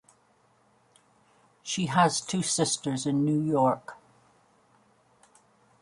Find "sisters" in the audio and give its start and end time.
2.41-3.05